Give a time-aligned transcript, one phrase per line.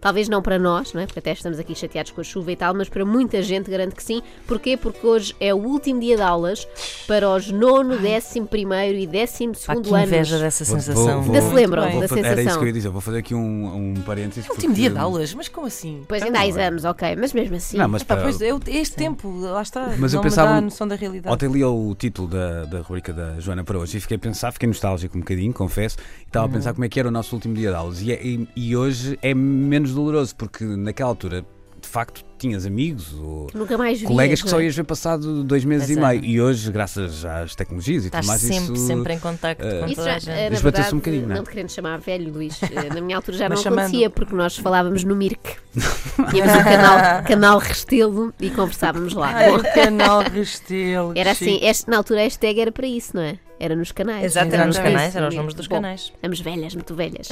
[0.05, 1.07] Talvez não para nós, não é?
[1.07, 3.97] porque até estamos aqui chateados com a chuva e tal, mas para muita gente garanto
[3.97, 4.21] que sim.
[4.47, 4.77] Porquê?
[4.77, 6.69] Porque hoje é o último dia de aulas
[7.07, 10.09] para os nono, décimo primeiro e décimo segundo que anos.
[10.09, 11.23] inveja dessa Vou- sensação.
[11.23, 12.59] vou- Ainda se vou- lembram da Vou fa- Era isso sensação.
[12.59, 12.89] que eu ia dizer.
[12.91, 14.45] Vou fazer aqui um, um parênteses.
[14.51, 16.03] Último porque- dia de aulas, mas como assim?
[16.07, 16.51] Pois ainda há bom, é.
[16.51, 17.79] exames, ok, mas mesmo assim.
[17.79, 20.29] Não, mas Epá, para- pois é, eu- este tempo, lá está, Mas eu não me
[20.29, 21.33] pensava- dá a noção da realidade.
[21.35, 24.53] Ontem li o título da, da rubrica da Joana para hoje e fiquei a pensar,
[24.53, 26.53] fiquei nostálgico um bocadinho, confesso, e estava a Uhum.
[26.53, 28.03] pensar como é que era o nosso último dia de aulas.
[28.03, 31.43] E, é- e- e hoje é menos doloroso, porque naquela altura,
[31.81, 34.65] de facto, tinhas amigos ou Nunca mais vias, colegas que só é?
[34.65, 36.25] ias ver passado dois meses Pois e meio.
[36.25, 38.87] E hoje, graças às tecnologias e Estás tudo mais, sempre, isso.
[38.87, 40.63] sempre em contacto eh, com Isso toda já, a gente.
[40.63, 41.39] verdade, um bocadinho, não é?
[41.39, 43.81] não te querendo chamar velho, Luís, eh, na minha altura já não chamando.
[43.81, 45.41] acontecia, porque nós falávamos no Mirk.
[46.31, 49.29] Tínhamos o canal, canal Restelo e conversávamos lá.
[49.35, 51.13] Ai, o canal Restelo.
[51.17, 53.39] era assim, este, na altura a hashtag era para isso, não é?
[53.59, 54.25] Era nos canais.
[54.25, 54.97] Exato, era nos Exatamente.
[54.99, 56.13] canais, eram os nomes dos Bom, canais.
[56.15, 57.29] Estamos velhas, muito velhas.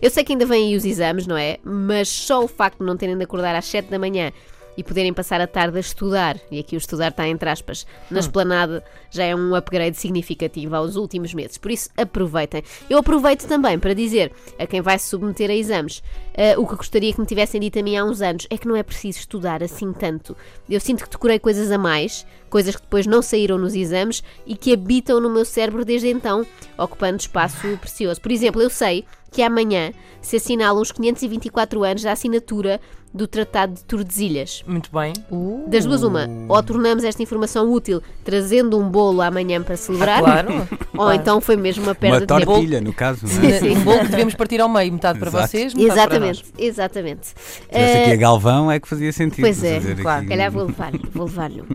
[0.00, 1.58] Eu sei que ainda vêm aí os exames, não é?
[1.64, 4.32] Mas só o facto de não terem de acordar às 7 da manhã
[4.76, 8.20] e poderem passar a tarde a estudar, e aqui o estudar está entre aspas, na
[8.20, 11.58] esplanada, já é um upgrade significativo aos últimos meses.
[11.58, 12.62] Por isso, aproveitem.
[12.88, 16.02] Eu aproveito também para dizer a quem vai se submeter a exames
[16.38, 18.68] eh, o que gostaria que me tivessem dito a mim há uns anos é que
[18.68, 20.36] não é preciso estudar assim tanto.
[20.68, 24.54] Eu sinto que decorei coisas a mais, coisas que depois não saíram nos exames e
[24.54, 28.20] que habitam no meu cérebro desde então, ocupando espaço precioso.
[28.20, 32.80] Por exemplo, eu sei que amanhã se assinalam os 524 anos da assinatura
[33.16, 34.62] do Tratado de Tordesilhas.
[34.66, 35.12] Muito bem.
[35.68, 40.68] Das duas, uma, ou tornamos esta informação útil trazendo um bolo amanhã para celebrar, Claro.
[40.96, 42.44] ou então foi mesmo uma perda Uma de tempo.
[42.52, 43.58] tortilha, no caso, não Sim, é?
[43.58, 43.70] sim.
[43.76, 45.48] Um bolo que devemos partir ao meio, metade para Exato.
[45.48, 46.38] vocês, metade para nós.
[46.38, 47.34] Exatamente, exatamente.
[47.70, 49.44] Tivesse Eh, aqui a Galvão é que fazia sentido.
[49.44, 50.18] Pois é, claro.
[50.18, 51.62] aqui- Se calhar vou levar-lhe, vou levar-lhe.
[51.62, 51.66] um.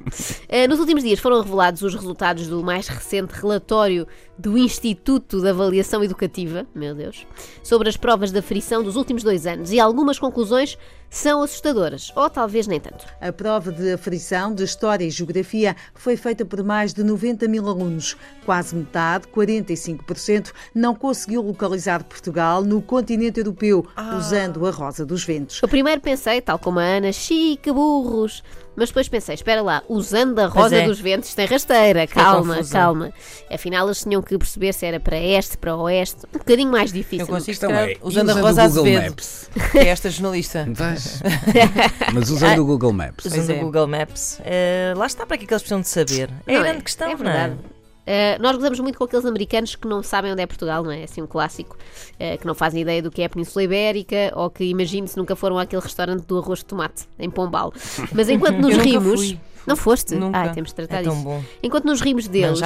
[0.47, 4.07] Eh, nos últimos dias foram revelados os resultados do mais recente relatório
[4.41, 7.27] do Instituto de Avaliação Educativa, meu Deus,
[7.61, 10.79] sobre as provas da frição dos últimos dois anos e algumas conclusões
[11.11, 13.05] são assustadoras, ou talvez nem tanto.
[13.19, 17.67] A prova de aferição de História e Geografia foi feita por mais de 90 mil
[17.67, 18.15] alunos.
[18.45, 23.85] Quase metade, 45%, não conseguiu localizar Portugal no continente europeu,
[24.17, 25.59] usando a Rosa dos Ventos.
[25.61, 28.41] Eu primeiro pensei, tal como a Ana, chique burros.
[28.75, 30.85] Mas depois pensei, espera lá, usando a rosa é.
[30.85, 32.81] dos ventos tem rasteira, calma, confusão.
[32.81, 33.13] calma.
[33.51, 37.25] Afinal, eles tinham que perceber se era para este, para oeste, um bocadinho mais difícil.
[37.25, 39.49] Eu consigo, calhar, é, usando a usando Rosa o Google Azevedo, Maps.
[39.71, 40.65] que é esta jornalista.
[40.71, 41.21] Vais.
[42.13, 43.25] Mas usando o Google Maps.
[43.25, 43.53] Usando é.
[43.55, 44.39] o Google Maps.
[44.43, 46.29] Eh, lá está para que é que eles precisam de saber.
[46.47, 47.23] É Não a grande questão, é não é?
[47.23, 47.80] verdade.
[48.01, 51.03] Uh, nós gozamos muito com aqueles americanos que não sabem onde é Portugal, não é?
[51.03, 54.49] Assim, um clássico, uh, que não fazem ideia do que é a Península Ibérica ou
[54.49, 57.71] que, imagine-se, nunca foram àquele restaurante do arroz de tomate em Pombal.
[58.11, 59.39] Mas enquanto nos fui.
[59.65, 60.15] Não foste?
[60.15, 60.39] Nunca.
[60.39, 61.15] Ai, temos de tratar É disso.
[61.17, 61.43] bom.
[61.61, 62.59] Enquanto nos rimos deles,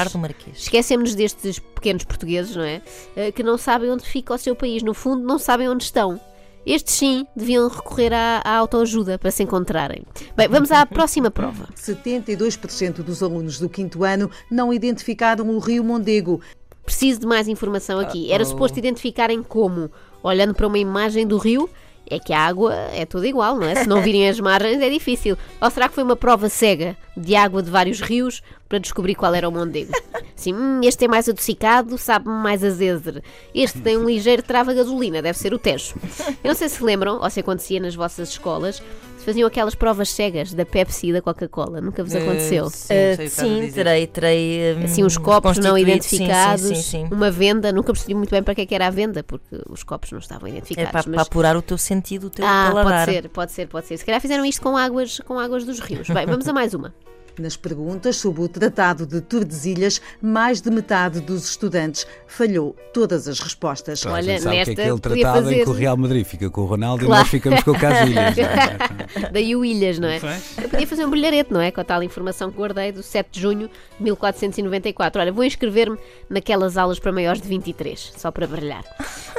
[0.53, 2.81] esquecemos destes pequenos portugueses, não é?
[3.17, 4.81] Uh, que não sabem onde fica o seu país.
[4.81, 6.19] No fundo, não sabem onde estão.
[6.65, 10.03] Estes sim deviam recorrer à, à autoajuda para se encontrarem.
[10.35, 11.67] Bem, vamos à próxima prova.
[11.75, 16.41] 72% dos alunos do quinto ano não identificaram o Rio Mondego.
[16.83, 18.31] Preciso de mais informação aqui.
[18.31, 19.91] Era suposto identificarem como?
[20.23, 21.69] Olhando para uma imagem do rio?
[22.09, 23.75] É que a água é toda igual, não é?
[23.75, 25.37] Se não virem as margens é difícil.
[25.59, 29.33] Ou será que foi uma prova cega de água de vários rios para descobrir qual
[29.33, 29.91] era o Mondego?
[30.37, 33.21] Assim, hum, este é mais adocicado, sabe-me mais azedo.
[33.53, 35.95] Este tem um ligeiro trava gasolina, deve ser o Tejo.
[36.43, 38.83] Eu não sei se lembram, ou se acontecia nas vossas escolas,
[39.25, 41.81] faziam aquelas provas cegas da Pepsi e da Coca-Cola.
[41.81, 42.67] Nunca vos aconteceu?
[42.67, 44.75] Eh, sim, Eh, sei o que estás a sim, terei, terei.
[44.77, 47.13] hum, assim uns copos não identificados, Sim, sim, sim, sim.
[47.13, 49.83] uma venda, nunca percebi muito bem para que é que era a venda, porque os
[49.83, 50.91] copos não estavam É identificados.
[50.91, 51.21] para, para mas...
[51.27, 53.05] apurar o teu sentido, o teu Ah, paladar.
[53.05, 53.97] pode ser, pode ser, pode ser.
[53.97, 56.07] Se calhar fizeram isto com águas, com águas dos rios.
[56.09, 56.93] Bem, vamos a mais uma.
[57.37, 63.39] Nas perguntas sobre o Tratado de Tordesilhas, mais de metade dos estudantes falhou todas as
[63.39, 64.05] respostas.
[64.05, 65.97] A Olha, gente sabe nesta que é aquele podia tratado fazer- em que o Real
[65.97, 67.21] Madrid fica com o Ronaldo Claro.
[67.21, 68.37] e nós ficamos com o Casilhas.
[68.37, 69.29] é?
[69.33, 70.19] Daí o Ilhas, não é?
[70.61, 71.71] Eu podia fazer um brilharete, não é?
[71.71, 75.21] Com a tal informação que guardei do 7 de junho de 1494.
[75.21, 75.97] Olha, vou inscrever-me
[76.29, 78.83] naquelas aulas para maiores de 23, só para brilhar.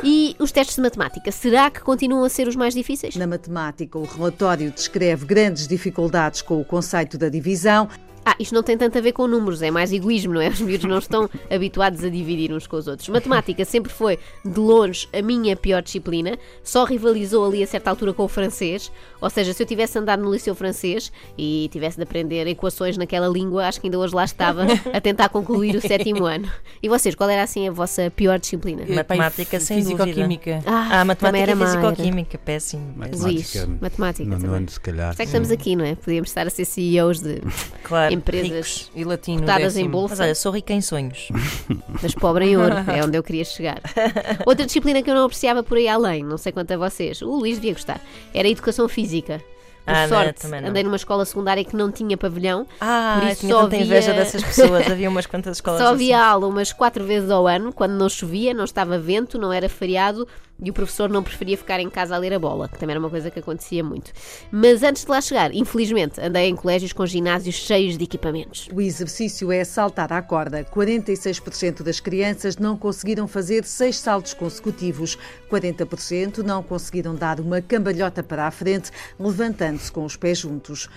[0.04, 3.16] E os testes de matemática, será que continuam a ser os mais difíceis?
[3.16, 7.85] Na matemática, o relatório descreve grandes dificuldades com o conceito da divisão.
[8.28, 10.48] Ah, isto não tem tanto a ver com números, é mais egoísmo, não é?
[10.48, 13.08] Os miúdos não estão habituados a dividir uns com os outros.
[13.08, 18.12] Matemática sempre foi, de longe, a minha pior disciplina, só rivalizou ali a certa altura
[18.12, 18.90] com o francês,
[19.20, 23.28] ou seja, se eu tivesse andado no liceu francês e tivesse de aprender equações naquela
[23.28, 26.50] língua, acho que ainda hoje lá estava a tentar concluir o sétimo ano.
[26.82, 28.82] E vocês, qual era assim a vossa pior disciplina?
[28.88, 29.76] Matemática, sem.
[29.76, 30.62] Físico-química.
[30.66, 32.92] Ah, Ah, matemática e físico-química, péssimo.
[32.98, 33.22] péssimo.
[33.28, 34.56] Luís, matemática No também.
[34.56, 35.08] ano, se calhar.
[35.08, 35.94] Por isso é que estamos aqui, não é?
[35.94, 37.40] Podíamos estar a ser CEOs de
[37.84, 38.90] Claro, empresas.
[38.94, 39.90] E latino, cotadas em décimo.
[39.90, 40.14] bolsa.
[40.14, 41.28] Mas olha, sou rica em sonhos.
[42.02, 43.80] mas pobre em ouro, é onde eu queria chegar.
[44.46, 47.30] Outra disciplina que eu não apreciava por aí além, não sei quanto a vocês, o
[47.36, 48.00] Luís devia gostar,
[48.34, 49.42] era a educação física.
[49.84, 50.68] Por Ah, sorte, não.
[50.70, 54.10] andei numa escola secundária que não tinha pavilhão, Ah, Por isso tinha só tanta inveja
[54.10, 54.90] havia- dessas pessoas.
[54.90, 56.26] Havia umas quantas escolas só havia assim.
[56.28, 60.26] aula umas quatro vezes ao ano, quando não chovia, não estava vento, não era feriado
[60.62, 63.00] e o professor não preferia ficar em casa a ler a bola, que também era
[63.00, 64.12] uma coisa que acontecia muito.
[64.50, 68.68] Mas antes de lá chegar, infelizmente, andei em colégios com ginásios cheios de equipamentos.
[68.72, 70.64] O exercício é saltar à corda.
[70.64, 75.18] 46% das crianças não conseguiram fazer seis saltos consecutivos.
[75.50, 80.88] 40% não conseguiram dar uma cambalhota para a frente, levantando-se com os pés juntos.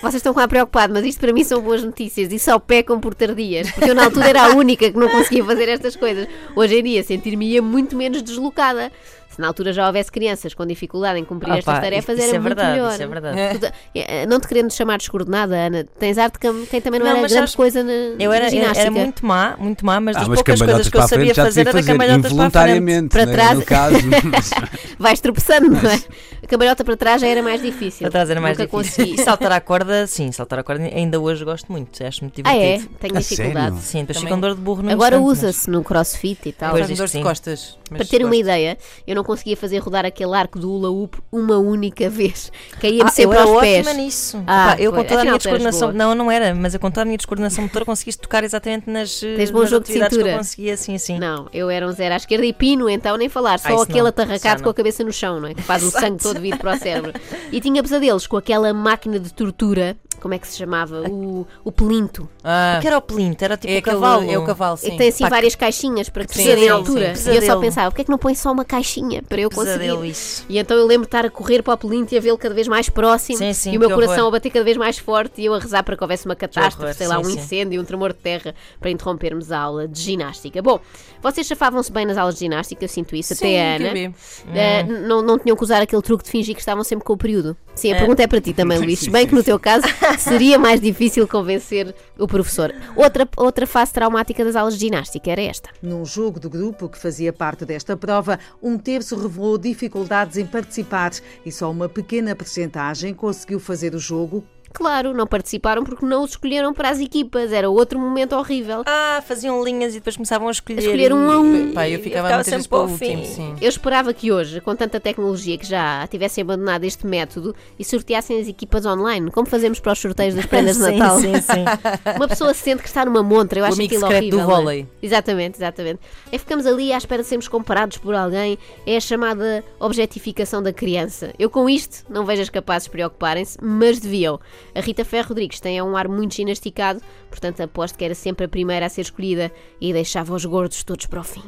[0.00, 3.14] Vocês estão lá preocupados, mas isto para mim são boas notícias e só pecam por
[3.14, 6.28] tardias, porque eu na altura era a única que não conseguia fazer estas coisas.
[6.54, 8.92] Hoje em dia sentir-me-ia muito menos deslocada.
[9.36, 12.28] Se na altura já houvesse crianças com dificuldade em cumprir Ah, estas pá, tarefas, isso
[12.28, 12.92] era é muito verdade, melhor.
[12.94, 13.58] isso é verdade.
[13.58, 17.12] Tu- eh, Não te querendo chamar descoordenada, Ana, tens arte de quem também não, Não,
[17.12, 18.80] era mas grande sabes, coisa na, Eu era, ginástica.
[18.80, 21.34] era muito má, muito má, mas Ah, das mas poucas coisas que eu a sabia
[21.34, 22.32] fazer era cambalhotas para a frente.
[22.32, 23.58] involuntariamente, Para trás.
[23.58, 23.96] no caso.
[24.24, 24.50] mas-
[24.98, 26.00] Vais tropeçando, não é?
[26.42, 28.00] A cambalhota para trás já era mais difícil.
[28.04, 29.04] Para trás era mais Nunca difícil.
[29.04, 29.20] consegui.
[29.20, 32.56] E saltar à corda, sim, saltar à corda ainda hoje gosto muito, acho muito Ah,
[32.56, 32.60] é?
[32.78, 32.94] divertido.
[33.00, 33.66] Tenho A dificuldade.
[33.66, 33.78] sério?
[33.82, 36.70] Sim, depois Também- ficam dor de burro no Agora usa-se no crossfit e tal.
[36.70, 37.76] Pois, dor de costas.
[37.90, 41.58] Para terem uma ideia, eu não conseguia fazer rodar aquele arco do hula hoop uma
[41.58, 42.50] única vez.
[42.80, 43.96] Caía-me Ah, sempre eu aos pés.
[43.96, 44.42] nisso.
[44.46, 45.92] Ah, Pá, eu com toda a minha descoordenação.
[45.92, 49.22] Não, não era, mas eu com toda a minha descoordenação motora conseguiste tocar exatamente nas,
[49.22, 50.30] eh, Tens bom nas jogo de cintura.
[50.32, 51.18] eu conseguia, assim, assim.
[51.18, 53.58] Não, eu era um zero à esquerda e pino, então nem falar.
[53.58, 55.54] Só Ah, aquele não, atarracado com a cabeça no chão, não é?
[55.54, 57.12] Que faz o sangue todo vir para o cérebro.
[57.50, 59.96] E tinha pesadelos com aquela máquina de tortura,
[60.26, 61.02] como é que se chamava?
[61.08, 62.28] O, o pelinto.
[62.42, 63.44] Ah, O que era o plinto?
[63.44, 64.28] Era tipo é, o aquele, cavalo.
[64.30, 64.90] é o cavalo, E sim.
[64.90, 67.14] que tem assim Pá, várias caixinhas para sim, a altura.
[67.14, 67.30] sim.
[67.30, 69.78] E eu só pensava, porquê é que não põe só uma caixinha para eu conseguir?
[69.78, 70.44] Pesadelo isso.
[70.48, 72.54] E então eu lembro de estar a correr para o pelinto e a vê-lo cada
[72.54, 74.28] vez mais próximo Sim, sim, e o meu coração horror.
[74.28, 76.82] a bater cada vez mais forte e eu a rezar para que houvesse uma catástrofe,
[76.82, 77.38] horror, sei lá, sim, um sim.
[77.38, 80.60] incêndio, um tremor de terra para interrompermos a aula de ginástica.
[80.60, 80.80] Bom,
[81.22, 84.14] vocês chafavam-se bem nas aulas de ginástica, eu sinto isso, Sim, até a Ana.
[84.52, 87.16] Eh, não, não tinham que usar aquele truque de fingir que estavam sempre com o
[87.16, 87.56] período.
[87.74, 88.98] Sim, a pergunta é para ti também, Luís.
[89.00, 89.84] Se bem que no teu caso
[90.18, 92.74] seria mais difícil convencer o professor.
[92.94, 95.70] Outra, outra fase traumática das aulas de ginástica era esta.
[95.82, 101.12] Num jogo do grupo que fazia parte desta prova, um terço revelou dificuldades em participar
[101.44, 106.30] e só uma pequena percentagem conseguiu fazer o jogo Claro, não participaram porque não os
[106.30, 107.52] escolheram para as equipas.
[107.52, 108.82] Era outro momento horrível.
[108.86, 110.78] Ah, faziam linhas e depois começavam a escolher.
[110.78, 111.72] A escolher um a um.
[111.72, 113.34] Pá, eu ficava, ficava muitas vezes sempre para o último, fim.
[113.34, 113.56] sim.
[113.60, 118.40] Eu esperava que hoje, com tanta tecnologia que já tivessem abandonado este método e sorteassem
[118.40, 121.20] as equipas online, como fazemos para os sorteios das prendas de sim, Natal.
[121.20, 121.64] sim, sim.
[122.16, 124.30] Uma pessoa sente que está numa montra, eu O acho amigo aquilo horrível.
[124.30, 124.56] do não é?
[124.56, 124.86] vôlei.
[125.02, 126.00] Exatamente, exatamente.
[126.30, 130.72] É ficamos ali à espera de sermos comparados por alguém, é a chamada objetificação da
[130.72, 131.32] criança.
[131.38, 134.38] Eu com isto não vejo as capazes de preocuparem-se, mas deviam.
[134.74, 137.00] A Rita Ferro Rodrigues tem um ar muito ginasticado,
[137.30, 141.06] portanto aposto que era sempre a primeira a ser escolhida e deixava os gordos todos
[141.06, 141.42] para o fim.